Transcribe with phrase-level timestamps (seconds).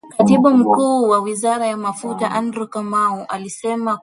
[0.17, 3.99] Katibu Mkuu wa Wizara ya Mafuta Andrew Kamau alisema kuwa serikali